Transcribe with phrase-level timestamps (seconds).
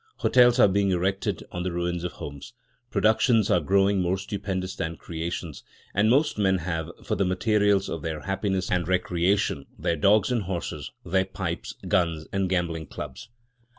[0.15, 2.53] Hotels are being erected on the ruins of homes;
[2.89, 8.01] productions are growing more stupendous than creations; and most men have, for the materials of
[8.01, 13.29] their happiness and recreation, their dogs and horses, their pipes, guns, and gambling clubs.